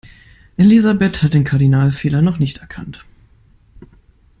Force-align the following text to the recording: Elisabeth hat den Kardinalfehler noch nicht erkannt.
Elisabeth 0.57 1.21
hat 1.21 1.35
den 1.35 1.43
Kardinalfehler 1.43 2.23
noch 2.23 2.39
nicht 2.39 2.57
erkannt. 2.57 3.05